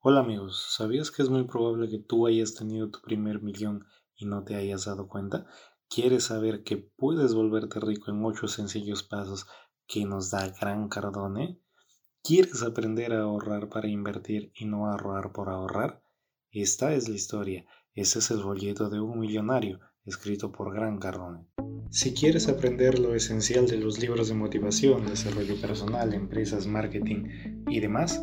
[0.00, 4.26] Hola amigos, ¿sabías que es muy probable que tú hayas tenido tu primer millón y
[4.26, 5.48] no te hayas dado cuenta?
[5.90, 9.48] ¿Quieres saber que puedes volverte rico en 8 sencillos pasos
[9.88, 11.58] que nos da Gran Cardone?
[12.22, 16.00] ¿Quieres aprender a ahorrar para invertir y no ahorrar por ahorrar?
[16.52, 17.66] Esta es la historia.
[17.92, 21.44] Ese es el folleto de un millonario, escrito por Gran Cardone.
[21.90, 27.80] Si quieres aprender lo esencial de los libros de motivación, desarrollo personal, empresas, marketing y
[27.80, 28.22] demás,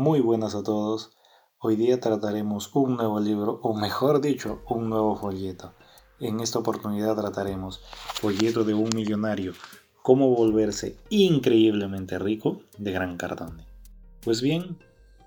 [0.00, 1.10] Muy buenas a todos.
[1.58, 5.74] Hoy día trataremos un nuevo libro, o mejor dicho, un nuevo folleto.
[6.18, 7.82] En esta oportunidad trataremos
[8.14, 9.52] Folleto de un millonario,
[10.02, 13.66] cómo volverse increíblemente rico de Gran Cardone.
[14.24, 14.78] Pues bien,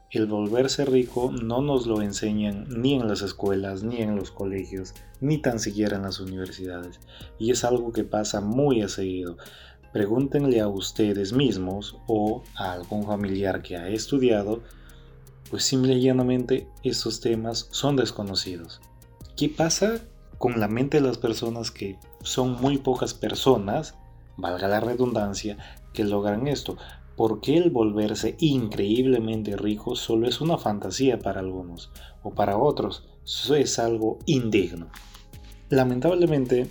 [0.09, 4.95] el volverse rico no nos lo enseñan ni en las escuelas, ni en los colegios,
[5.21, 6.99] ni tan siquiera en las universidades.
[7.37, 9.37] Y es algo que pasa muy a seguido.
[9.93, 14.61] Pregúntenle a ustedes mismos o a algún familiar que ha estudiado,
[15.51, 18.81] pues simple y llanamente estos temas son desconocidos.
[19.37, 20.01] ¿Qué pasa
[20.39, 23.93] con la mente de las personas que son muy pocas personas,
[24.35, 25.57] valga la redundancia,
[25.93, 26.75] que logran esto?
[27.15, 31.91] ¿Por qué el volverse increíblemente rico solo es una fantasía para algunos
[32.23, 33.03] o para otros?
[33.23, 34.87] Eso es algo indigno.
[35.69, 36.67] Lamentablemente,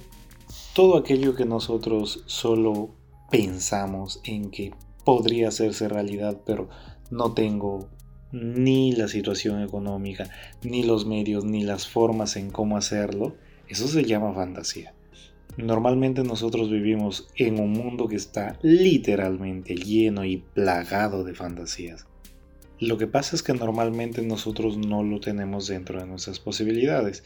[0.75, 2.91] todo aquello que nosotros solo
[3.33, 4.73] pensamos en que
[5.05, 6.69] podría hacerse realidad, pero
[7.11, 7.89] no tengo
[8.31, 10.29] ni la situación económica,
[10.63, 13.35] ni los medios, ni las formas en cómo hacerlo,
[13.69, 14.95] eso se llama fantasía.
[15.57, 22.07] Normalmente nosotros vivimos en un mundo que está literalmente lleno y plagado de fantasías.
[22.81, 27.25] Lo que pasa es que normalmente nosotros no lo tenemos dentro de nuestras posibilidades.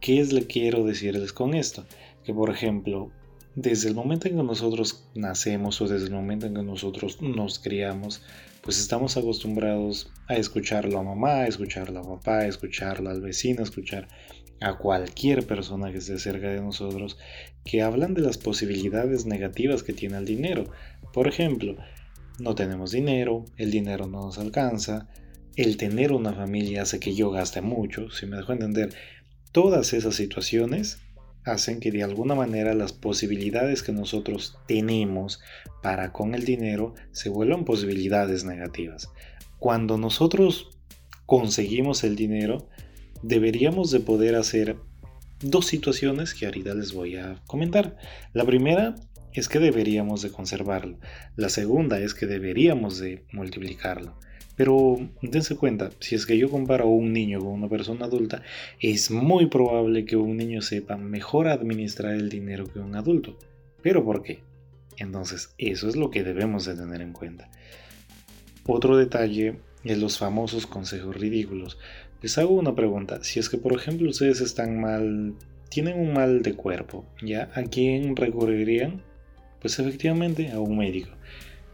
[0.00, 1.84] ¿Qué es lo quiero decirles con esto?
[2.24, 3.10] Que por ejemplo,
[3.60, 7.58] desde el momento en que nosotros nacemos o desde el momento en que nosotros nos
[7.58, 8.22] criamos,
[8.62, 13.60] pues estamos acostumbrados a escucharlo a mamá, a escucharlo a papá, a escucharlo al vecino,
[13.60, 14.06] a escuchar
[14.60, 17.18] a cualquier persona que esté cerca de nosotros
[17.64, 20.70] que hablan de las posibilidades negativas que tiene el dinero.
[21.12, 21.74] Por ejemplo,
[22.38, 25.08] no tenemos dinero, el dinero no nos alcanza,
[25.56, 28.94] el tener una familia hace que yo gaste mucho, si me dejo entender,
[29.50, 31.00] todas esas situaciones
[31.48, 35.40] hacen que de alguna manera las posibilidades que nosotros tenemos
[35.82, 39.10] para con el dinero se vuelvan posibilidades negativas.
[39.58, 40.68] Cuando nosotros
[41.26, 42.68] conseguimos el dinero,
[43.22, 44.76] deberíamos de poder hacer
[45.40, 47.96] dos situaciones que ahorita les voy a comentar.
[48.32, 48.94] La primera
[49.32, 50.98] es que deberíamos de conservarlo.
[51.36, 54.18] La segunda es que deberíamos de multiplicarlo.
[54.58, 58.42] Pero dense cuenta, si es que yo comparo a un niño con una persona adulta,
[58.80, 63.38] es muy probable que un niño sepa mejor administrar el dinero que un adulto.
[63.82, 64.40] ¿Pero por qué?
[64.96, 67.48] Entonces, eso es lo que debemos de tener en cuenta.
[68.66, 71.78] Otro detalle es los famosos consejos ridículos.
[72.20, 75.34] Les hago una pregunta, si es que por ejemplo ustedes están mal,
[75.68, 77.48] tienen un mal de cuerpo, ¿ya?
[77.54, 79.04] ¿A quién recurrirían?
[79.60, 81.10] Pues efectivamente a un médico.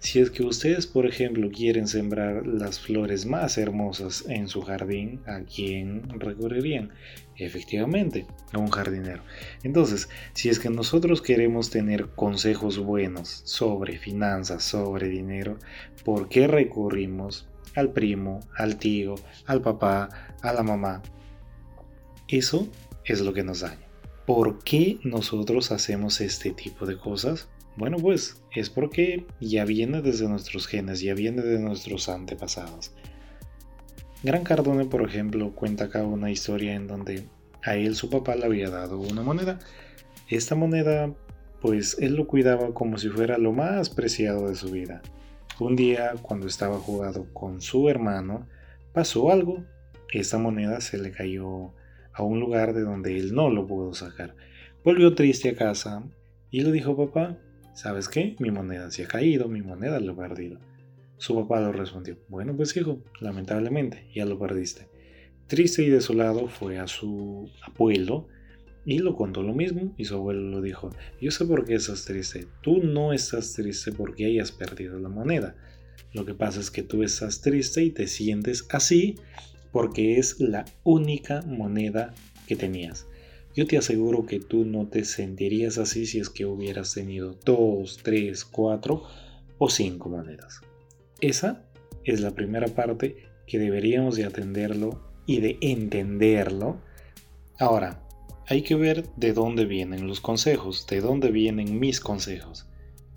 [0.04, 5.22] Si es que ustedes, por ejemplo, quieren sembrar las flores más hermosas en su jardín,
[5.26, 6.90] ¿a quién recurrirían?
[7.36, 9.22] Efectivamente, a un jardinero.
[9.62, 15.58] Entonces, si es que nosotros queremos tener consejos buenos sobre finanzas, sobre dinero,
[16.04, 19.14] ¿por qué recurrimos al primo, al tío,
[19.46, 20.10] al papá,
[20.42, 21.02] a la mamá?
[22.28, 22.68] Eso
[23.06, 23.88] es lo que nos daña.
[24.26, 27.48] ¿Por qué nosotros hacemos este tipo de cosas?
[27.76, 32.92] Bueno, pues es porque ya viene desde nuestros genes, ya viene de nuestros antepasados.
[34.22, 37.28] Gran Cardone, por ejemplo, cuenta acá una historia en donde
[37.62, 39.58] a él su papá le había dado una moneda.
[40.28, 41.12] Esta moneda,
[41.60, 45.02] pues él lo cuidaba como si fuera lo más preciado de su vida.
[45.58, 48.46] Un día, cuando estaba jugando con su hermano,
[48.92, 49.64] pasó algo.
[50.12, 51.72] Esta moneda se le cayó
[52.12, 54.36] a un lugar de donde él no lo pudo sacar.
[54.84, 56.04] Volvió triste a casa
[56.50, 57.36] y le dijo, papá,
[57.74, 58.36] ¿sabes qué?
[58.38, 60.58] Mi moneda se ha caído, mi moneda lo he perdido.
[61.18, 64.88] Su papá lo respondió, bueno pues hijo, lamentablemente, ya lo perdiste.
[65.46, 68.28] Triste y desolado fue a su abuelo
[68.86, 70.90] y lo contó lo mismo y su abuelo lo dijo,
[71.20, 75.54] yo sé por qué estás triste, tú no estás triste porque hayas perdido la moneda.
[76.12, 79.16] Lo que pasa es que tú estás triste y te sientes así
[79.72, 82.14] porque es la única moneda
[82.46, 83.06] que tenías.
[83.54, 88.00] Yo te aseguro que tú no te sentirías así si es que hubieras tenido dos,
[88.02, 89.04] tres, cuatro
[89.58, 90.60] o cinco monedas.
[91.20, 91.64] Esa
[92.02, 93.16] es la primera parte
[93.46, 96.80] que deberíamos de atenderlo y de entenderlo.
[97.58, 98.02] Ahora,
[98.46, 102.66] hay que ver de dónde vienen los consejos, de dónde vienen mis consejos.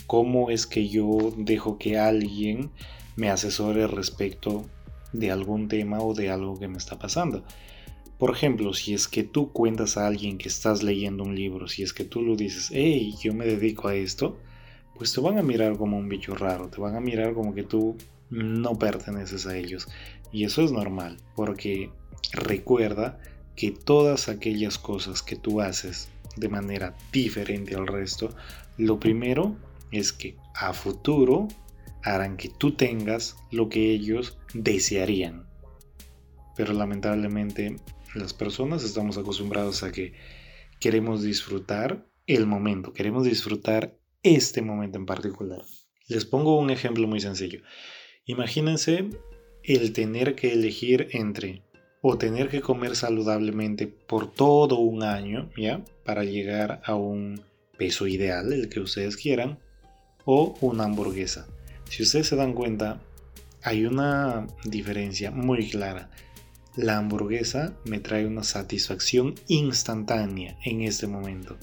[0.05, 2.69] ¿Cómo es que yo dejo que alguien
[3.15, 4.65] me asesore respecto
[5.11, 7.43] de algún tema o de algo que me está pasando?
[8.17, 11.83] Por ejemplo, si es que tú cuentas a alguien que estás leyendo un libro, si
[11.83, 14.37] es que tú lo dices, hey, yo me dedico a esto,
[14.95, 17.63] pues te van a mirar como un bicho raro, te van a mirar como que
[17.63, 17.95] tú
[18.31, 19.87] no perteneces a ellos.
[20.31, 21.91] Y eso es normal, porque
[22.33, 23.19] recuerda
[23.55, 28.35] que todas aquellas cosas que tú haces de manera diferente al resto,
[28.77, 29.55] lo primero
[29.91, 31.47] es que a futuro
[32.03, 35.45] harán que tú tengas lo que ellos desearían.
[36.55, 37.75] Pero lamentablemente
[38.15, 40.13] las personas estamos acostumbrados a que
[40.79, 45.61] queremos disfrutar el momento, queremos disfrutar este momento en particular.
[46.07, 47.61] Les pongo un ejemplo muy sencillo.
[48.25, 49.09] Imagínense
[49.63, 51.63] el tener que elegir entre
[52.01, 55.83] o tener que comer saludablemente por todo un año, ¿ya?
[56.05, 57.41] Para llegar a un
[57.77, 59.59] peso ideal, el que ustedes quieran,
[60.25, 61.47] o una hamburguesa.
[61.89, 63.01] Si ustedes se dan cuenta,
[63.63, 66.09] hay una diferencia muy clara.
[66.77, 71.57] La hamburguesa me trae una satisfacción instantánea en este momento,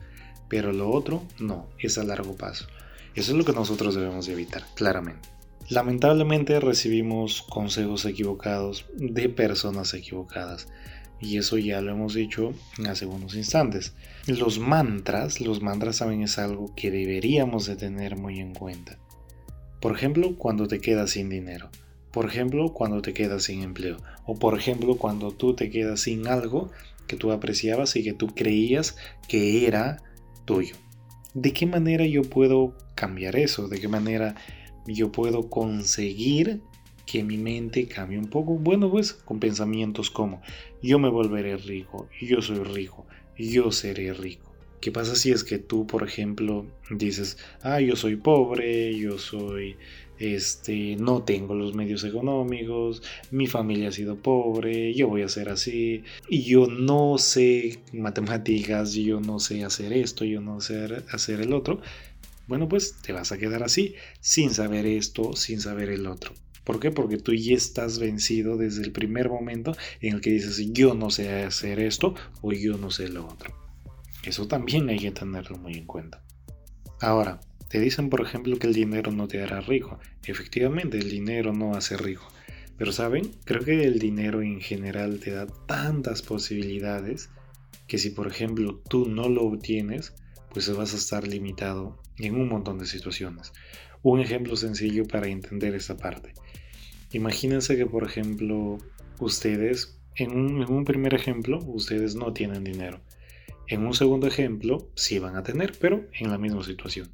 [0.49, 2.66] pero lo otro no, es a largo paso.
[3.14, 5.28] Eso es lo que nosotros debemos evitar, claramente.
[5.69, 10.66] Lamentablemente recibimos consejos equivocados de personas equivocadas.
[11.20, 12.52] Y eso ya lo hemos dicho
[12.88, 13.94] hace unos instantes.
[14.26, 18.99] Los mantras, los mantras también es algo que deberíamos de tener muy en cuenta.
[19.81, 21.70] Por ejemplo, cuando te quedas sin dinero.
[22.14, 23.96] Por ejemplo, cuando te quedas sin empleo.
[24.25, 26.70] O por ejemplo, cuando tú te quedas sin algo
[27.08, 28.96] que tú apreciabas y que tú creías
[29.28, 30.00] que era
[30.44, 30.76] tuyo.
[31.34, 33.66] ¿De qué manera yo puedo cambiar eso?
[33.66, 34.37] ¿De qué manera
[34.87, 36.62] yo puedo conseguir
[37.05, 38.55] que mi mente cambie un poco.
[38.55, 40.40] Bueno, pues con pensamientos como
[40.82, 43.06] yo me volveré rico, yo soy rico,
[43.37, 44.52] yo seré rico.
[44.81, 49.76] ¿Qué pasa si es que tú, por ejemplo, dices, ah, yo soy pobre, yo soy,
[50.19, 55.49] este, no tengo los medios económicos, mi familia ha sido pobre, yo voy a ser
[55.49, 61.40] así, y yo no sé matemáticas, yo no sé hacer esto, yo no sé hacer
[61.40, 61.81] el otro?
[62.46, 66.34] Bueno, pues te vas a quedar así, sin saber esto, sin saber el otro.
[66.64, 66.90] ¿Por qué?
[66.90, 71.11] Porque tú ya estás vencido desde el primer momento en el que dices yo no
[71.11, 73.55] sé hacer esto o yo no sé lo otro.
[74.25, 76.22] Eso también hay que tenerlo muy en cuenta.
[77.00, 79.99] Ahora, te dicen por ejemplo que el dinero no te hará rico.
[80.26, 82.28] Efectivamente, el dinero no hace rico.
[82.76, 87.31] Pero saben, creo que el dinero en general te da tantas posibilidades
[87.87, 90.14] que si por ejemplo tú no lo obtienes,
[90.50, 93.52] pues vas a estar limitado en un montón de situaciones.
[94.02, 96.32] Un ejemplo sencillo para entender esta parte.
[97.12, 98.78] Imagínense que, por ejemplo,
[99.20, 103.00] ustedes, en un, primer ejemplo, ustedes no tienen dinero.
[103.69, 107.11] En un segundo ejemplo, sí van a tener, pero en la misma situación.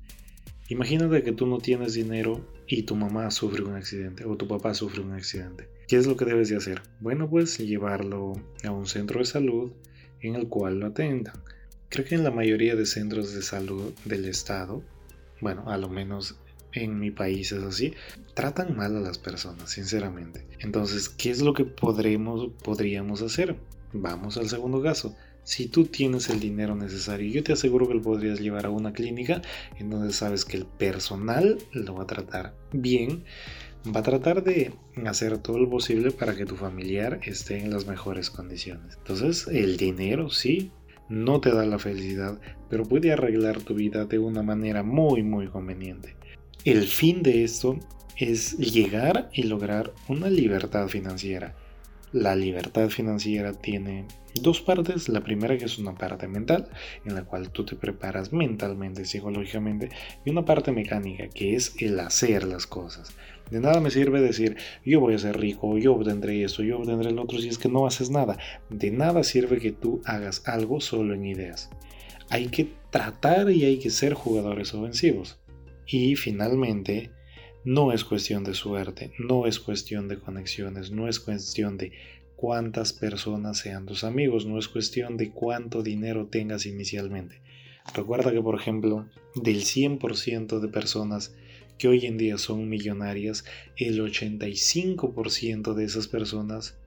[0.70, 4.72] Imagínate que tú no tienes dinero y tu mamá sufre un accidente o tu papá
[4.72, 5.68] sufre un accidente.
[5.86, 6.80] ¿Qué es lo que debes de hacer?
[7.00, 8.32] Bueno, pues llevarlo
[8.64, 9.72] a un centro de salud
[10.20, 11.34] en el cual lo atendan
[11.90, 14.84] Creo que en la mayoría de centros de salud del estado,
[15.40, 16.36] bueno, a lo menos
[16.72, 17.94] en mi país es así,
[18.34, 20.46] tratan mal a las personas, sinceramente.
[20.60, 23.56] Entonces, ¿qué es lo que podremos, podríamos hacer?
[23.92, 25.16] Vamos al segundo caso.
[25.50, 28.92] Si tú tienes el dinero necesario, yo te aseguro que lo podrías llevar a una
[28.92, 29.42] clínica
[29.80, 33.24] en donde sabes que el personal lo va a tratar bien,
[33.84, 34.72] va a tratar de
[35.06, 38.96] hacer todo lo posible para que tu familiar esté en las mejores condiciones.
[38.98, 40.70] Entonces, el dinero sí,
[41.08, 45.48] no te da la felicidad, pero puede arreglar tu vida de una manera muy muy
[45.48, 46.14] conveniente.
[46.64, 47.76] El fin de esto
[48.16, 51.56] es llegar y lograr una libertad financiera.
[52.12, 55.08] La libertad financiera tiene dos partes.
[55.08, 56.68] La primera que es una parte mental,
[57.04, 59.90] en la cual tú te preparas mentalmente, psicológicamente,
[60.24, 63.14] y una parte mecánica, que es el hacer las cosas.
[63.50, 67.10] De nada me sirve decir, yo voy a ser rico, yo obtendré esto, yo obtendré
[67.10, 68.38] el otro, si es que no haces nada.
[68.70, 71.70] De nada sirve que tú hagas algo solo en ideas.
[72.28, 75.38] Hay que tratar y hay que ser jugadores ofensivos.
[75.86, 77.10] Y finalmente,
[77.64, 81.92] no es cuestión de suerte, no es cuestión de conexiones, no es cuestión de
[82.36, 87.42] cuántas personas sean tus amigos, no es cuestión de cuánto dinero tengas inicialmente.
[87.94, 91.34] Recuerda que, por ejemplo, del 100% de personas
[91.76, 93.44] que hoy en día son millonarias,
[93.76, 96.79] el 85% de esas personas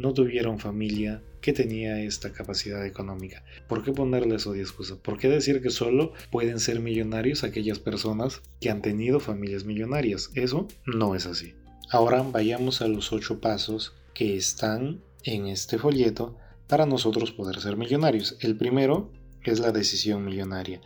[0.00, 3.44] no tuvieron familia que tenía esta capacidad económica.
[3.68, 4.96] ¿Por qué ponerle eso de excusa?
[4.96, 10.30] ¿Por qué decir que solo pueden ser millonarios aquellas personas que han tenido familias millonarias?
[10.34, 11.54] Eso no es así.
[11.90, 17.76] Ahora vayamos a los ocho pasos que están en este folleto para nosotros poder ser
[17.76, 18.36] millonarios.
[18.40, 19.10] El primero
[19.44, 20.80] es la decisión millonaria.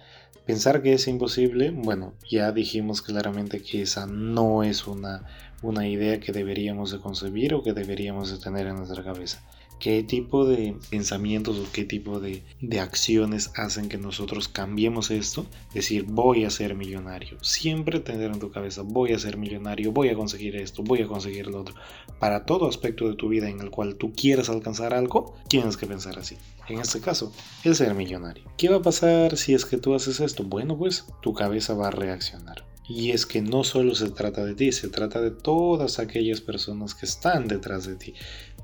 [0.47, 5.25] Pensar que es imposible, bueno, ya dijimos claramente que esa no es una,
[5.63, 9.43] una idea que deberíamos de concebir o que deberíamos de tener en nuestra cabeza
[9.79, 12.43] qué tipo de pensamientos o qué tipo de,
[12.81, 15.47] acciones hacen que nosotros cambiemos esto.
[15.73, 17.39] Decir, voy a ser millonario.
[17.43, 21.07] Siempre tener en tu cabeza, voy a ser millonario, voy a conseguir esto, voy a
[21.07, 21.75] conseguir lo otro.
[22.19, 25.87] Para todo aspecto de tu vida en el cual tú quieres alcanzar algo, tienes que
[25.87, 26.37] pensar así.
[26.69, 28.45] En este caso, el ser millonario.
[28.57, 30.45] ¿Qué va a pasar si es que tú haces esto?
[30.45, 32.65] Bueno, pues tu cabeza va a reaccionar.
[32.87, 36.95] Y es que no solo se trata de ti, se trata de todas aquellas personas
[36.95, 38.15] que están detrás de ti.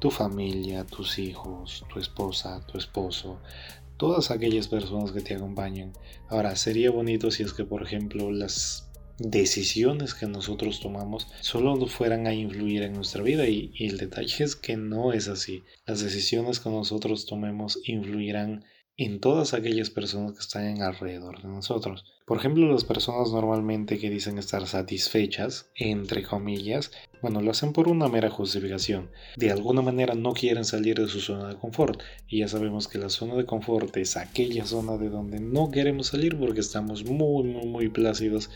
[0.00, 3.40] Tu familia, tus hijos, tu esposa, tu esposo,
[3.97, 5.92] todas aquellas personas que te acompañan.
[6.28, 12.26] Ahora, sería bonito si es que, por ejemplo, las decisiones que nosotros tomamos solo fueran
[12.26, 15.62] a influir en nuestra vida y, y el detalle es que no es así.
[15.87, 18.64] Las decisiones que nosotros tomemos influirán
[19.00, 22.04] en todas aquellas personas que están alrededor de nosotros.
[22.26, 26.92] Por ejemplo, las personas normalmente que dicen estar satisfechas, entre comillas,
[27.23, 29.11] bueno, lo hacen por una mera justificación.
[29.37, 32.02] De alguna manera no quieren salir de su zona de confort.
[32.28, 36.09] Y ya sabemos que la zona de confort es aquella zona de donde no queremos
[36.09, 38.50] salir porque estamos muy, muy, muy plácidos.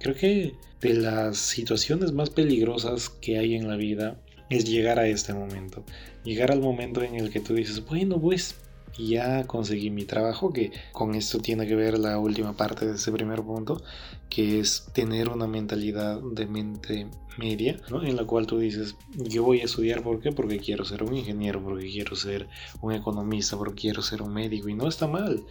[0.00, 4.20] Creo que de las situaciones más peligrosas que hay en la vida
[4.50, 5.84] es llegar a este momento.
[6.24, 8.56] Llegar al momento en el que tú dices, bueno, pues
[8.98, 13.12] ya conseguí mi trabajo, que con esto tiene que ver la última parte de ese
[13.12, 13.82] primer punto,
[14.28, 17.08] que es tener una mentalidad de mente
[17.38, 20.32] media, en la cual tú dices, yo voy a estudiar, ¿por qué?
[20.32, 22.48] Porque quiero ser un ingeniero, porque quiero ser
[22.80, 25.44] un economista, porque quiero ser un médico, y no está mal.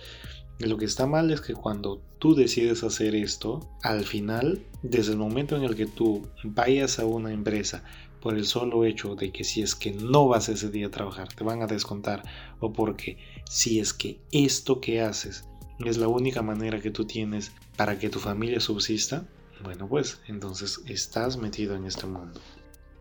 [0.60, 5.18] Lo que está mal es que cuando tú decides hacer esto, al final, desde el
[5.18, 7.84] momento en el que tú vayas a una empresa
[8.24, 11.28] por el solo hecho de que si es que no vas ese día a trabajar,
[11.34, 12.24] te van a descontar,
[12.62, 15.44] o porque si es que esto que haces
[15.80, 19.28] es la única manera que tú tienes para que tu familia subsista,
[19.62, 22.40] bueno pues entonces estás metido en este mundo.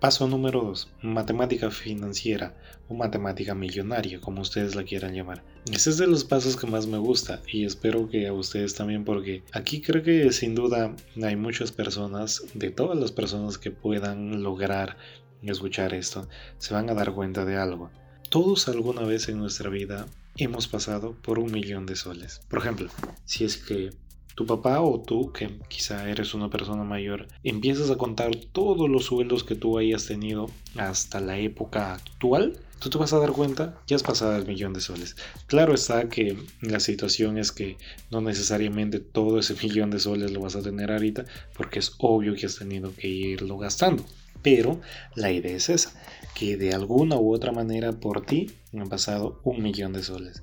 [0.03, 0.89] Paso número 2.
[1.03, 2.57] Matemática financiera
[2.89, 5.45] o matemática millonaria, como ustedes la quieran llamar.
[5.73, 9.05] Este es de los pasos que más me gusta y espero que a ustedes también
[9.05, 10.93] porque aquí creo que sin duda
[11.23, 14.97] hay muchas personas, de todas las personas que puedan lograr
[15.45, 16.29] escuchar esto,
[16.59, 17.93] se van a dar cuenta de algo.
[18.29, 22.41] Todos alguna vez en nuestra vida hemos pasado por un millón de soles.
[22.49, 22.91] Por ejemplo,
[23.25, 23.93] si es que
[24.35, 29.05] tu papá o tú, que quizá eres una persona mayor, empiezas a contar todos los
[29.05, 33.81] sueldos que tú hayas tenido hasta la época actual, tú te vas a dar cuenta,
[33.87, 35.17] ya has pasado el millón de soles.
[35.47, 37.77] Claro está que la situación es que
[38.11, 41.25] no necesariamente todo ese millón de soles lo vas a tener ahorita,
[41.55, 44.05] porque es obvio que has tenido que irlo gastando.
[44.43, 44.81] Pero
[45.15, 45.93] la idea es esa,
[46.35, 50.43] que de alguna u otra manera por ti han pasado un millón de soles.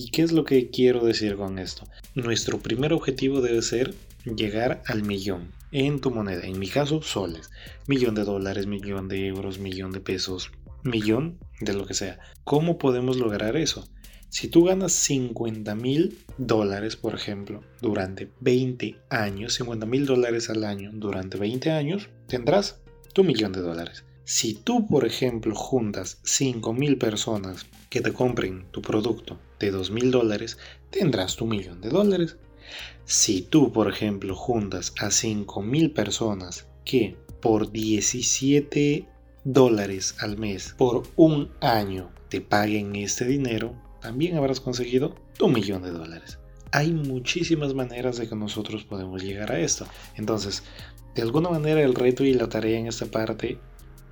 [0.00, 1.82] ¿Y qué es lo que quiero decir con esto?
[2.14, 6.46] Nuestro primer objetivo debe ser llegar al millón en tu moneda.
[6.46, 7.50] En mi caso, soles.
[7.88, 10.52] Millón de dólares, millón de euros, millón de pesos,
[10.84, 12.20] millón de lo que sea.
[12.44, 13.88] ¿Cómo podemos lograr eso?
[14.28, 20.62] Si tú ganas 50 mil dólares, por ejemplo, durante 20 años, 50 mil dólares al
[20.62, 22.82] año durante 20 años, tendrás
[23.14, 24.04] tu millón de dólares.
[24.22, 29.90] Si tú, por ejemplo, juntas 5 mil personas que te compren tu producto de 2
[29.90, 30.58] mil dólares,
[30.90, 32.36] tendrás tu millón de dólares.
[33.04, 39.06] Si tú, por ejemplo, juntas a 5 mil personas que por 17
[39.44, 45.82] dólares al mes por un año te paguen este dinero, también habrás conseguido tu millón
[45.82, 46.38] de dólares.
[46.72, 49.86] Hay muchísimas maneras de que nosotros podemos llegar a esto.
[50.16, 50.62] Entonces,
[51.14, 53.58] de alguna manera el reto y la tarea en esta parte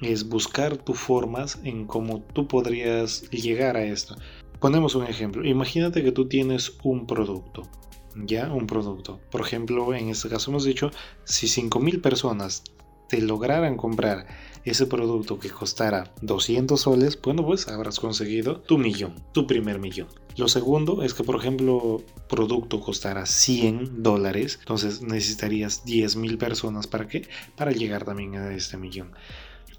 [0.00, 4.17] es buscar tus formas en cómo tú podrías llegar a esto.
[4.61, 5.45] Ponemos un ejemplo.
[5.45, 7.63] Imagínate que tú tienes un producto.
[8.15, 9.21] Ya, un producto.
[9.31, 10.91] Por ejemplo, en este caso hemos dicho,
[11.25, 12.63] si 5.000 personas
[13.09, 14.27] te lograran comprar
[14.65, 20.09] ese producto que costara 200 soles, bueno, pues habrás conseguido tu millón, tu primer millón.
[20.37, 27.07] Lo segundo es que, por ejemplo, producto costara 100 dólares, entonces necesitarías 10.000 personas para
[27.07, 27.29] qué?
[27.57, 29.13] Para llegar también a este millón.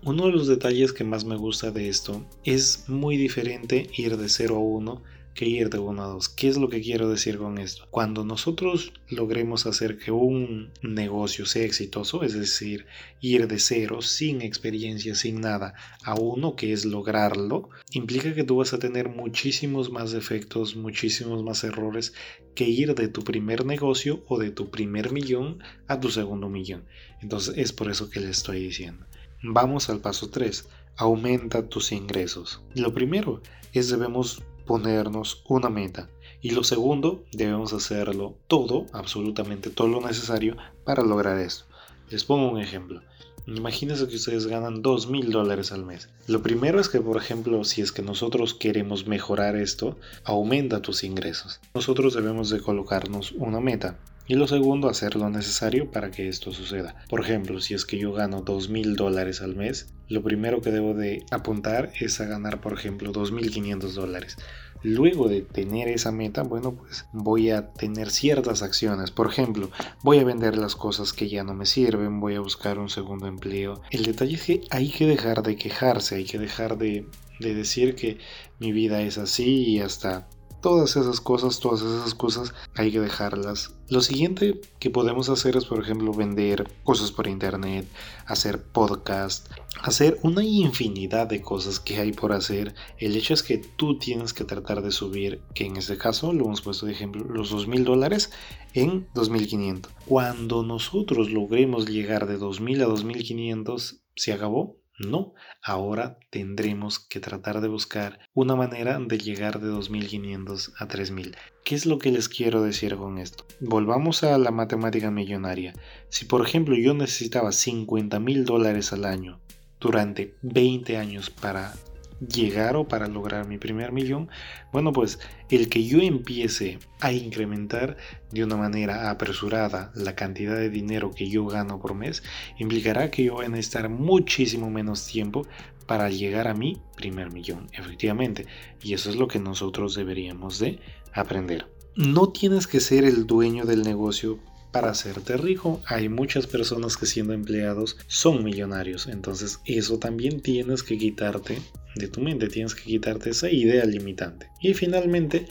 [0.03, 4.29] Uno de los detalles que más me gusta de esto es muy diferente ir de
[4.29, 5.03] 0 a 1
[5.37, 6.29] que ir de uno a dos.
[6.29, 7.87] ¿Qué es lo que quiero decir con esto?
[7.91, 12.87] Cuando nosotros logremos hacer que un negocio sea exitoso, es decir,
[13.21, 18.55] ir de cero, sin experiencia, sin nada, a uno que es lograrlo, implica que tú
[18.55, 22.13] vas a tener muchísimos más defectos, muchísimos más errores
[22.55, 26.85] que ir de tu primer negocio o de tu primer millón a tu segundo millón.
[27.21, 29.05] Entonces es por eso que le estoy diciendo.
[29.49, 30.67] Vamos al paso 3.
[30.97, 32.61] Aumenta tus ingresos.
[32.75, 36.09] Lo primero es debemos ponernos una meta.
[36.41, 41.63] Y lo segundo, debemos hacerlo todo, absolutamente todo lo necesario para lograr esto.
[42.09, 43.01] Les pongo un ejemplo.
[43.47, 46.09] Imagínense que ustedes ganan dos mil dólares al mes.
[46.27, 51.05] Lo primero es que, por ejemplo, si es que nosotros queremos mejorar esto, aumenta tus
[51.05, 51.61] ingresos.
[51.73, 53.97] Nosotros debemos de colocarnos una meta.
[54.29, 56.95] Y lo segundo, hacer lo necesario para que esto suceda.
[57.07, 60.71] Por ejemplo, si es que yo gano dos mil dólares al mes, lo primero que
[60.71, 64.37] debo de apuntar es a ganar, por ejemplo, 2.500 dólares.
[64.83, 69.11] Luego de tener esa meta, bueno, pues voy a tener ciertas acciones.
[69.11, 69.69] Por ejemplo,
[70.03, 73.27] voy a vender las cosas que ya no me sirven, voy a buscar un segundo
[73.27, 73.81] empleo.
[73.91, 77.07] El detalle es que hay que dejar de quejarse, hay que dejar de,
[77.39, 78.17] de decir que
[78.59, 80.27] mi vida es así y hasta
[80.67, 83.73] todas esas cosas, todas esas cosas hay que dejarlas.
[83.87, 87.87] Lo siguiente que podemos hacer es, por ejemplo, vender cosas por internet,
[88.25, 89.49] hacer podcast,
[89.81, 92.75] hacer una infinidad de cosas que hay por hacer.
[92.97, 96.43] El hecho es que tú tienes que tratar de subir, que en este caso lo
[96.43, 98.29] hemos puesto de ejemplo, los 2.000 dólares
[98.73, 99.87] en 2.500.
[100.05, 107.61] Cuando nosotros logremos llegar de 2.000 a 2.500, se acabó no, ahora tendremos que tratar
[107.61, 111.35] de buscar una manera de llegar de 2500 a 3000.
[111.63, 113.45] ¿Qué es lo que les quiero decir con esto?
[113.59, 115.73] Volvamos a la matemática millonaria.
[116.09, 119.39] Si por ejemplo yo necesitaba 50 mil dólares al año
[119.79, 121.73] durante 20 años para
[122.19, 124.29] llegar o para lograr mi primer millón,
[124.71, 125.19] bueno, pues
[125.49, 127.97] el que yo empiece a incrementar
[128.31, 132.23] de una manera apresurada la cantidad de dinero que yo gano por mes,
[132.57, 135.45] implicará que yo voy a necesitar muchísimo menos tiempo
[135.85, 138.45] para llegar a mi primer millón, efectivamente.
[138.83, 140.79] Y eso es lo que nosotros deberíamos de
[141.13, 141.67] aprender.
[141.95, 144.39] No tienes que ser el dueño del negocio
[144.71, 145.81] para hacerte rico.
[145.87, 149.07] Hay muchas personas que siendo empleados son millonarios.
[149.07, 151.59] Entonces eso también tienes que quitarte
[151.95, 154.49] de tu mente, tienes que quitarte esa idea limitante.
[154.61, 155.45] Y finalmente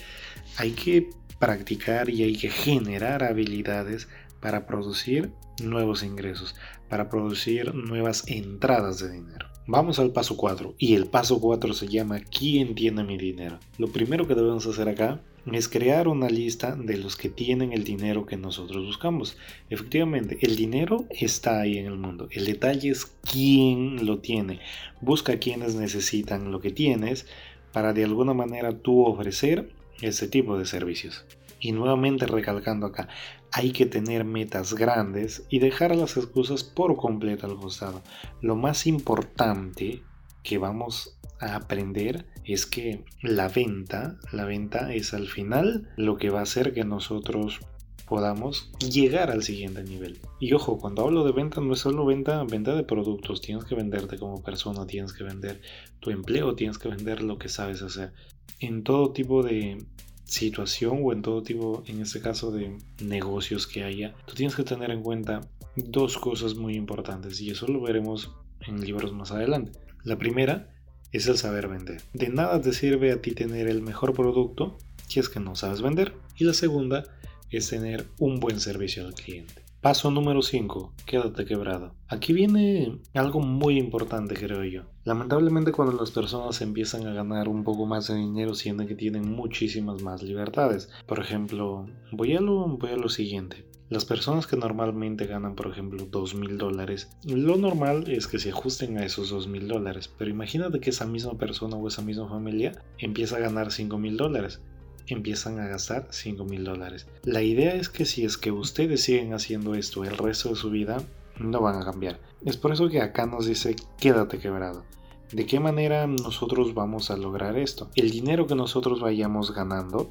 [0.57, 4.09] hay que practicar y hay que generar habilidades
[4.41, 6.55] para producir nuevos ingresos,
[6.89, 9.49] para producir nuevas entradas de dinero.
[9.67, 13.59] Vamos al paso 4 y el paso 4 se llama ¿Quién tiene mi dinero?
[13.79, 15.21] Lo primero que debemos hacer acá
[15.55, 19.37] es crear una lista de los que tienen el dinero que nosotros buscamos.
[19.71, 22.29] Efectivamente, el dinero está ahí en el mundo.
[22.33, 24.61] El detalle es quién lo tiene.
[25.01, 27.27] Busca quienes necesitan lo que tienes
[27.73, 31.25] para de alguna manera tú ofrecer ese tipo de servicios.
[31.61, 33.09] Y nuevamente recalcando acá,
[33.53, 38.03] hay que tener metas grandes y dejar las excusas por completo al costado.
[38.43, 40.03] Lo más importante
[40.47, 46.31] que vamos a aprender es que la venta, la venta es al final lo que
[46.31, 47.59] va a hacer que nosotros
[48.07, 50.21] podamos llegar al siguiente nivel.
[50.39, 53.75] Y ojo, cuando hablo de venta no es solo venta, venta de productos, tienes que
[53.75, 55.61] venderte como persona, tienes que vender
[55.99, 58.13] tu empleo, tienes que vender lo que sabes hacer.
[58.61, 59.85] En todo tipo de
[60.25, 64.63] situación o en todo tipo, en este caso de negocios que haya, tú tienes que
[64.63, 65.41] tener en cuenta
[65.75, 68.31] dos cosas muy importantes y eso lo veremos
[68.61, 69.86] en libros más adelante.
[70.07, 70.69] La primera
[71.11, 72.01] es el saber vender.
[72.13, 75.83] De nada te sirve a ti tener el mejor producto si es que no sabes
[75.83, 76.15] vender.
[76.37, 77.03] Y la segunda
[77.51, 79.65] es tener un buen servicio al cliente.
[79.81, 80.93] Paso número 5.
[81.07, 81.97] Quédate quebrado.
[82.07, 84.83] Aquí viene algo muy importante, creo yo.
[85.03, 89.29] Lamentablemente cuando las personas empiezan a ganar un poco más de dinero sienten que tienen
[89.29, 90.89] muchísimas más libertades.
[91.07, 93.67] Por ejemplo, voy a lo, voy a lo siguiente.
[93.89, 98.51] Las personas que normalmente ganan, por ejemplo, dos mil dólares, lo normal es que se
[98.51, 100.11] ajusten a esos dos mil dólares.
[100.19, 104.17] Pero imagínate que esa misma persona o esa misma familia empieza a ganar cinco mil
[104.17, 104.61] dólares.
[105.07, 107.07] Empiezan a gastar cinco mil dólares.
[107.23, 110.71] La idea es que si es que ustedes siguen haciendo esto el resto de su
[110.71, 111.01] vida,
[111.39, 112.19] no van a cambiar.
[112.45, 114.85] Es por eso que acá nos dice quédate quebrado.
[115.31, 117.89] ¿De qué manera nosotros vamos a lograr esto?
[117.95, 120.11] El dinero que nosotros vayamos ganando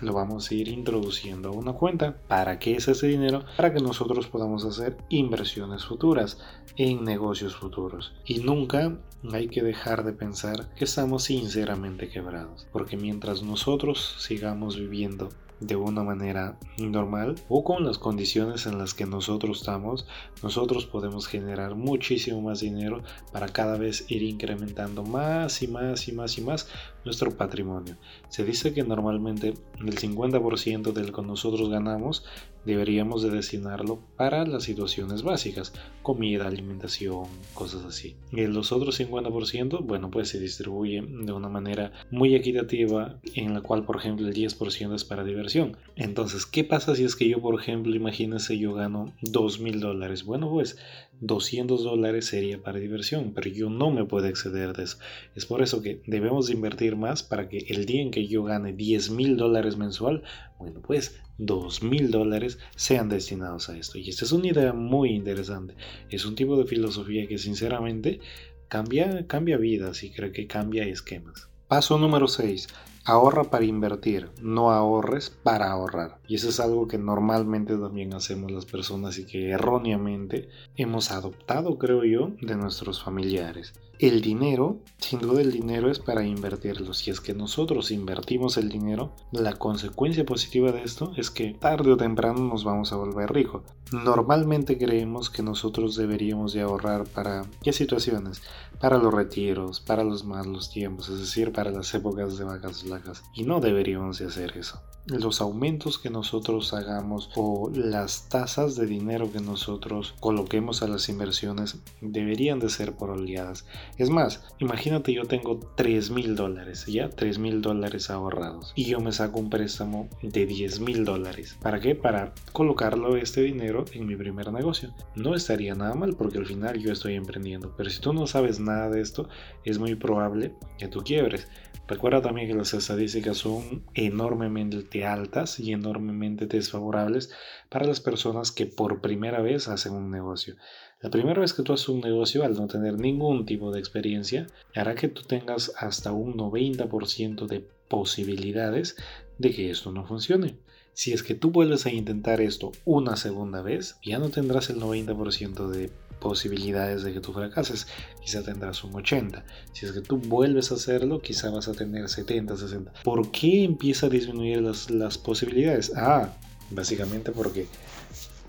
[0.00, 2.16] lo vamos a ir introduciendo a una cuenta.
[2.28, 3.44] ¿Para qué es ese dinero?
[3.56, 6.38] Para que nosotros podamos hacer inversiones futuras
[6.76, 8.12] en negocios futuros.
[8.24, 8.96] Y nunca
[9.32, 12.66] hay que dejar de pensar que estamos sinceramente quebrados.
[12.72, 15.28] Porque mientras nosotros sigamos viviendo
[15.60, 20.06] de una manera normal o con las condiciones en las que nosotros estamos,
[20.42, 23.02] nosotros podemos generar muchísimo más dinero
[23.32, 26.68] para cada vez ir incrementando más y más y más y más
[27.04, 27.96] nuestro patrimonio.
[28.28, 32.24] Se dice que normalmente el 50% del que nosotros ganamos
[32.64, 38.16] deberíamos de destinarlo para las situaciones básicas, comida, alimentación, cosas así.
[38.32, 43.60] Y los otros 50%, bueno, pues se distribuye de una manera muy equitativa en la
[43.60, 45.76] cual, por ejemplo, el 10% es para diversión.
[45.96, 50.24] Entonces, ¿qué pasa si es que yo, por ejemplo, imagínense yo gano 2 mil dólares?
[50.24, 50.78] Bueno, pues
[51.20, 54.98] 200 dólares sería para diversión, pero yo no me puedo exceder de eso.
[55.34, 58.72] Es por eso que debemos invertir más para que el día en que yo gane
[58.72, 60.22] 10 mil dólares mensual,
[60.58, 63.98] bueno, pues 2 mil dólares sean destinados a esto.
[63.98, 65.74] Y esta es una idea muy interesante.
[66.10, 68.20] Es un tipo de filosofía que sinceramente
[68.68, 71.48] cambia, cambia vidas y creo que cambia esquemas.
[71.68, 72.68] Paso número 6.
[73.06, 76.20] Ahorra para invertir, no ahorres para ahorrar.
[76.26, 81.76] Y eso es algo que normalmente también hacemos las personas y que erróneamente hemos adoptado,
[81.76, 83.74] creo yo, de nuestros familiares.
[84.00, 86.94] El dinero, sin duda el dinero es para invertirlo.
[86.94, 91.92] Si es que nosotros invertimos el dinero, la consecuencia positiva de esto es que tarde
[91.92, 93.62] o temprano nos vamos a volver ricos.
[93.92, 98.42] Normalmente creemos que nosotros deberíamos de ahorrar para qué situaciones?
[98.80, 103.22] Para los retiros, para los malos tiempos, es decir, para las épocas de vacas flacas.
[103.32, 108.86] Y no deberíamos de hacer eso los aumentos que nosotros hagamos o las tasas de
[108.86, 113.66] dinero que nosotros coloquemos a las inversiones deberían de ser por oleadas.
[113.98, 119.00] Es más, imagínate yo tengo 3 mil dólares, ya 3 mil dólares ahorrados y yo
[119.00, 121.58] me saco un préstamo de 10 mil dólares.
[121.60, 121.94] ¿Para qué?
[121.94, 124.94] Para colocarlo este dinero en mi primer negocio.
[125.14, 128.58] No estaría nada mal porque al final yo estoy emprendiendo, pero si tú no sabes
[128.58, 129.28] nada de esto,
[129.64, 131.46] es muy probable que tú quiebres.
[131.86, 137.32] Recuerda también que las estadísticas son enormemente altas y enormemente desfavorables
[137.68, 140.54] para las personas que por primera vez hacen un negocio.
[141.00, 144.46] La primera vez que tú haces un negocio, al no tener ningún tipo de experiencia,
[144.74, 148.96] hará que tú tengas hasta un 90% de posibilidades
[149.38, 150.56] de que esto no funcione.
[150.94, 154.76] Si es que tú vuelves a intentar esto una segunda vez, ya no tendrás el
[154.80, 157.86] 90% de posibilidades de que tú fracases,
[158.20, 159.44] quizá tendrás un 80.
[159.72, 162.92] Si es que tú vuelves a hacerlo, quizá vas a tener 70, 60.
[163.02, 165.92] ¿Por qué empieza a disminuir las, las posibilidades?
[165.96, 166.32] Ah,
[166.70, 167.66] básicamente porque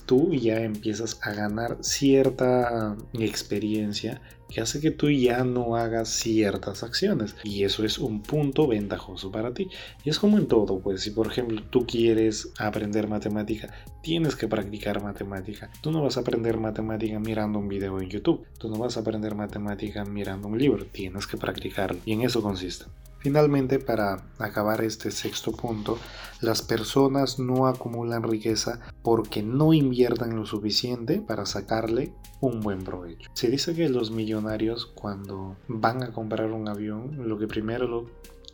[0.06, 6.84] tú ya empiezas a ganar cierta experiencia que hace que tú ya no hagas ciertas
[6.84, 7.36] acciones.
[7.44, 9.70] Y eso es un punto ventajoso para ti.
[10.04, 13.74] Y es como en todo pues si por ejemplo tú quieres aprender matemática
[14.06, 15.72] tienes que practicar matemática.
[15.82, 18.46] Tú no vas a aprender matemática mirando un video en youtube.
[18.60, 20.86] Tú no vas a aprender matemática mirando un libro.
[20.86, 22.00] Tienes que practicarlo.
[22.06, 22.86] Y en eso consiste
[23.26, 25.98] Finalmente, para acabar este sexto punto,
[26.42, 33.28] las personas no acumulan riqueza porque no inviertan lo suficiente para sacarle un buen provecho.
[33.34, 38.06] Se dice que los millonarios cuando van a comprar un avión, lo que primero lo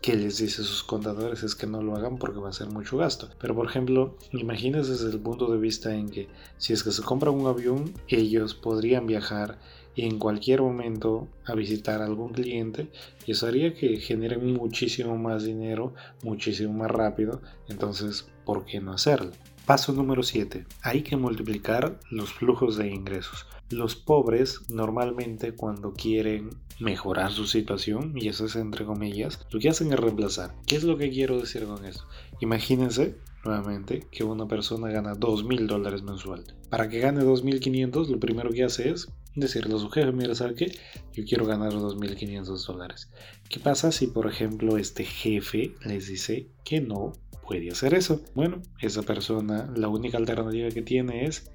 [0.01, 2.95] que les dice sus contadores es que no lo hagan porque va a ser mucho
[2.95, 3.27] gasto.
[3.41, 7.03] Pero por ejemplo, imagínense desde el punto de vista en que si es que se
[7.03, 9.59] compra un avión, ellos podrían viajar
[9.95, 12.87] en cualquier momento a visitar algún cliente
[13.25, 17.41] y eso haría que generen muchísimo más dinero, muchísimo más rápido.
[17.67, 19.31] Entonces, ¿por qué no hacerlo?
[19.65, 20.65] Paso número 7.
[20.81, 23.45] Hay que multiplicar los flujos de ingresos.
[23.69, 26.49] Los pobres normalmente cuando quieren
[26.79, 30.55] mejorar su situación, y eso es entre comillas, lo que hacen es reemplazar.
[30.65, 32.03] ¿Qué es lo que quiero decir con esto?
[32.39, 36.43] Imagínense nuevamente que una persona gana 2.000 dólares mensual.
[36.69, 40.57] Para que gane 2.500 lo primero que hace es decirle a su jefe, mira, ¿sabes
[40.57, 40.77] qué?
[41.13, 43.09] Yo quiero ganar 2.500 dólares.
[43.49, 48.21] ¿Qué pasa si, por ejemplo, este jefe les dice que no puede hacer eso?
[48.35, 51.51] Bueno, esa persona, la única alternativa que tiene es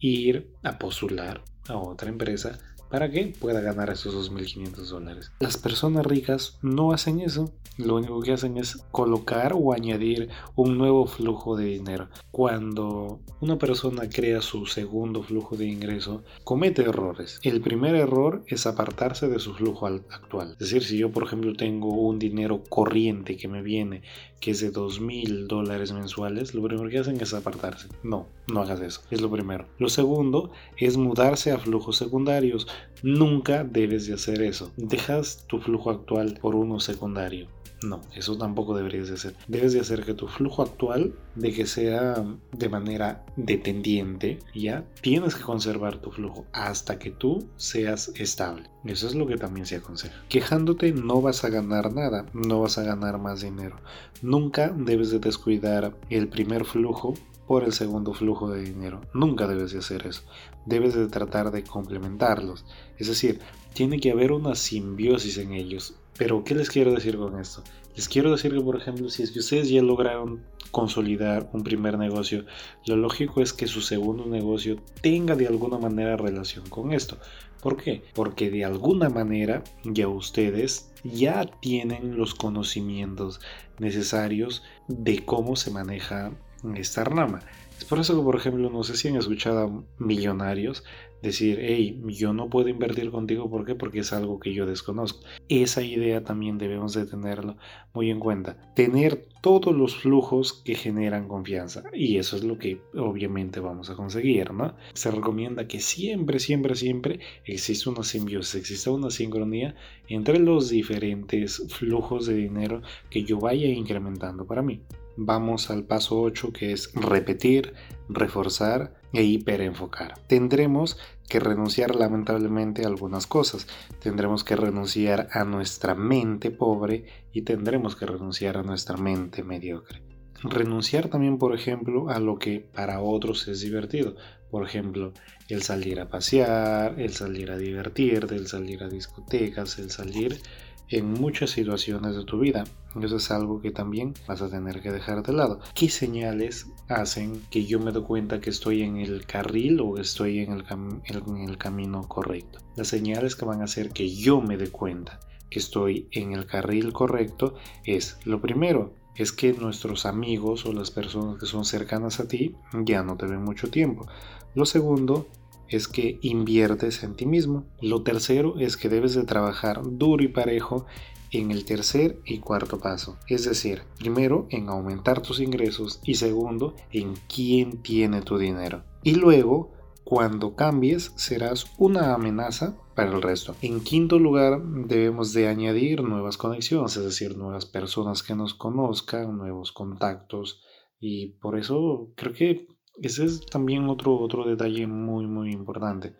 [0.00, 2.58] ir a postular a otra empresa
[2.90, 5.32] para que pueda ganar esos 2.500 dólares.
[5.40, 7.52] Las personas ricas no hacen eso.
[7.76, 12.08] Lo único que hacen es colocar o añadir un nuevo flujo de dinero.
[12.30, 17.38] Cuando una persona crea su segundo flujo de ingreso, comete errores.
[17.42, 20.52] El primer error es apartarse de su flujo actual.
[20.52, 24.02] Es decir, si yo por ejemplo tengo un dinero corriente que me viene
[24.40, 27.88] que es de 2.000 dólares mensuales, lo primero que hacen es apartarse.
[28.02, 29.00] No, no hagas eso.
[29.10, 29.66] Es lo primero.
[29.78, 32.66] Lo segundo es mudarse a flujos secundarios.
[33.02, 34.72] Nunca debes de hacer eso.
[34.76, 37.48] Dejas tu flujo actual por uno secundario.
[37.82, 39.34] No, eso tampoco deberías de hacer.
[39.48, 45.34] Debes de hacer que tu flujo actual de que sea de manera dependiente, ya tienes
[45.34, 48.70] que conservar tu flujo hasta que tú seas estable.
[48.86, 50.16] Eso es lo que también se aconseja.
[50.28, 53.76] Quejándote no vas a ganar nada, no vas a ganar más dinero.
[54.22, 57.14] Nunca debes de descuidar el primer flujo
[57.46, 59.00] por el segundo flujo de dinero.
[59.14, 60.22] Nunca debes de hacer eso.
[60.64, 62.64] Debes de tratar de complementarlos.
[62.98, 63.40] Es decir,
[63.72, 65.94] tiene que haber una simbiosis en ellos.
[66.18, 67.62] Pero, ¿qué les quiero decir con esto?
[67.94, 71.98] Les quiero decir que, por ejemplo, si es que ustedes ya lograron consolidar un primer
[71.98, 72.44] negocio,
[72.86, 77.18] lo lógico es que su segundo negocio tenga de alguna manera relación con esto.
[77.62, 78.02] ¿Por qué?
[78.14, 83.40] Porque de alguna manera ya ustedes ya tienen los conocimientos
[83.78, 86.32] necesarios de cómo se maneja
[86.74, 87.40] esta rama.
[87.78, 90.82] Es por eso que, por ejemplo, no sé si han escuchado a millonarios
[91.22, 93.74] decir, hey, yo no puedo invertir contigo, ¿por qué?
[93.74, 95.20] Porque es algo que yo desconozco.
[95.48, 97.56] Esa idea también debemos de tenerlo
[97.92, 98.56] muy en cuenta.
[98.74, 101.82] Tener todos los flujos que generan confianza.
[101.92, 104.74] Y eso es lo que obviamente vamos a conseguir, ¿no?
[104.94, 109.74] Se recomienda que siempre, siempre, siempre exista una simbiosis, exista una sincronía
[110.08, 114.80] entre los diferentes flujos de dinero que yo vaya incrementando para mí
[115.16, 117.74] vamos al paso 8 que es repetir,
[118.08, 120.14] reforzar e hiperenfocar.
[120.26, 120.98] Tendremos
[121.28, 123.66] que renunciar lamentablemente a algunas cosas.
[124.00, 130.02] Tendremos que renunciar a nuestra mente pobre y tendremos que renunciar a nuestra mente mediocre.
[130.42, 134.16] Renunciar también, por ejemplo, a lo que para otros es divertido.
[134.50, 135.12] Por ejemplo,
[135.48, 140.40] el salir a pasear, el salir a divertirte, el salir a discotecas, el salir
[140.88, 142.64] en muchas situaciones de tu vida.
[143.00, 145.60] Eso es algo que también vas a tener que dejar de lado.
[145.74, 150.38] ¿Qué señales hacen que yo me doy cuenta que estoy en el carril o estoy
[150.40, 150.64] en el,
[151.06, 152.60] en el camino correcto?
[152.76, 155.20] Las señales que van a hacer que yo me dé cuenta
[155.50, 160.90] que estoy en el carril correcto es lo primero, es que nuestros amigos o las
[160.90, 164.06] personas que son cercanas a ti ya no te ven mucho tiempo.
[164.54, 165.26] Lo segundo
[165.68, 167.66] es que inviertes en ti mismo.
[167.80, 170.86] Lo tercero es que debes de trabajar duro y parejo
[171.32, 173.18] en el tercer y cuarto paso.
[173.28, 178.84] Es decir, primero en aumentar tus ingresos y segundo en quién tiene tu dinero.
[179.02, 179.72] Y luego,
[180.04, 183.54] cuando cambies, serás una amenaza para el resto.
[183.60, 189.36] En quinto lugar, debemos de añadir nuevas conexiones, es decir, nuevas personas que nos conozcan,
[189.36, 190.62] nuevos contactos.
[190.98, 192.68] Y por eso creo que
[193.02, 196.14] ese es también otro, otro detalle muy, muy importante,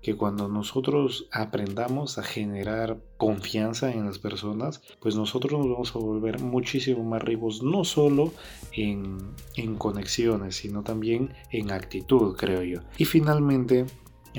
[0.00, 5.98] que cuando nosotros aprendamos a generar confianza en las personas, pues nosotros nos vamos a
[6.00, 8.32] volver muchísimo más ricos, no solo
[8.72, 9.18] en,
[9.56, 12.80] en conexiones, sino también en actitud, creo yo.
[12.98, 13.86] Y finalmente,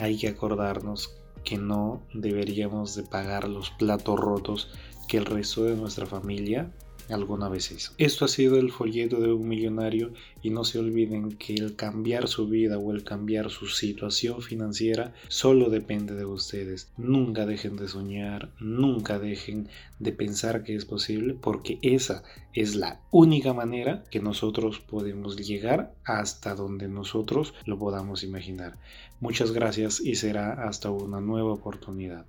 [0.02, 4.70] hay que acordarnos que no deberíamos de pagar los platos rotos
[5.08, 6.72] que el resto de nuestra familia
[7.10, 7.92] alguna vez hizo.
[7.98, 12.28] Esto ha sido el folleto de un millonario y no se olviden que el cambiar
[12.28, 16.90] su vida o el cambiar su situación financiera solo depende de ustedes.
[16.98, 23.00] Nunca dejen de soñar, nunca dejen de pensar que es posible porque esa es la
[23.12, 28.78] única manera que nosotros podemos llegar hasta donde nosotros lo podamos imaginar.
[29.20, 32.26] Muchas gracias y será hasta una nueva oportunidad.